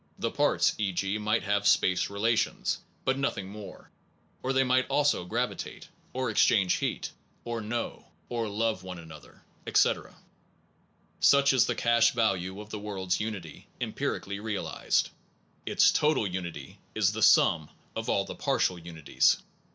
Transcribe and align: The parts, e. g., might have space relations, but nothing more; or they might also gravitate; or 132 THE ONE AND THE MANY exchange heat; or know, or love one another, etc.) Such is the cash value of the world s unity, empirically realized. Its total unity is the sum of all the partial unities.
The 0.17 0.31
parts, 0.31 0.73
e. 0.79 0.91
g., 0.91 1.19
might 1.19 1.43
have 1.43 1.67
space 1.67 2.09
relations, 2.09 2.79
but 3.05 3.19
nothing 3.19 3.49
more; 3.49 3.91
or 4.41 4.51
they 4.51 4.63
might 4.63 4.87
also 4.89 5.25
gravitate; 5.25 5.89
or 6.11 6.23
132 6.23 6.49
THE 6.49 6.51
ONE 6.57 6.61
AND 6.63 6.63
THE 6.63 6.65
MANY 6.65 6.71
exchange 6.71 7.11
heat; 7.11 7.11
or 7.43 7.61
know, 7.99 8.07
or 8.27 8.47
love 8.49 8.81
one 8.81 8.97
another, 8.97 9.43
etc.) 9.67 10.15
Such 11.19 11.53
is 11.53 11.67
the 11.67 11.75
cash 11.75 12.13
value 12.15 12.59
of 12.61 12.71
the 12.71 12.79
world 12.79 13.09
s 13.11 13.19
unity, 13.19 13.67
empirically 13.79 14.39
realized. 14.39 15.11
Its 15.67 15.91
total 15.91 16.25
unity 16.25 16.79
is 16.95 17.11
the 17.11 17.21
sum 17.21 17.69
of 17.95 18.09
all 18.09 18.25
the 18.25 18.33
partial 18.33 18.79
unities. 18.79 19.37